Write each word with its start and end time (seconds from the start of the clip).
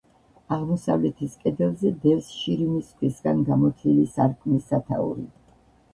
აღმოსავლეთის 0.55 1.35
კედელზე 1.43 1.91
დევს 2.05 2.31
შირიმის 2.37 2.89
ქვისგან 3.03 3.47
გამოთლილი 3.51 4.11
სარკმლის 4.15 4.69
სათაური. 4.73 5.29